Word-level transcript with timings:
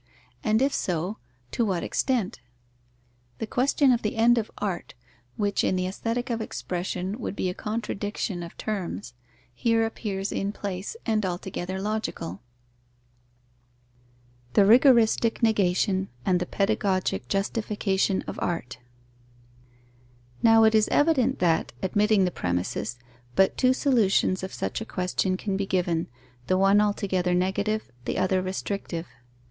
And 0.43 0.63
if 0.63 0.73
so, 0.73 1.17
to 1.51 1.63
what 1.63 1.83
extent? 1.83 2.39
The 3.37 3.45
question 3.45 3.91
of 3.91 4.01
the 4.01 4.15
end 4.15 4.39
of 4.39 4.49
art, 4.57 4.95
which 5.37 5.63
in 5.63 5.75
the 5.75 5.85
Aesthetic 5.85 6.31
of 6.31 6.41
expression 6.41 7.19
would 7.19 7.35
be 7.35 7.51
a 7.51 7.53
contradiction 7.53 8.41
of 8.41 8.57
terms, 8.57 9.13
here 9.53 9.85
appears 9.85 10.31
in 10.31 10.53
place, 10.53 10.95
and 11.05 11.23
altogether 11.23 11.79
logical. 11.79 12.41
The 14.53 14.63
rigoristic 14.65 15.43
negation, 15.43 16.09
and 16.25 16.39
the 16.39 16.47
pedagogic 16.47 17.27
justification 17.27 18.23
of 18.25 18.39
art. 18.41 18.79
Now 20.41 20.63
it 20.63 20.73
is 20.73 20.87
evident 20.87 21.37
that, 21.37 21.73
admitting 21.83 22.25
the 22.25 22.31
premisses, 22.31 22.97
but 23.35 23.55
two 23.55 23.71
solutions 23.71 24.41
of 24.41 24.51
such 24.51 24.81
a 24.81 24.85
question 24.85 25.37
can 25.37 25.55
be 25.55 25.67
given, 25.67 26.07
the 26.47 26.57
one 26.57 26.81
altogether 26.81 27.35
negative, 27.35 27.91
the 28.05 28.17
other 28.17 28.41
restrictive. 28.41 29.05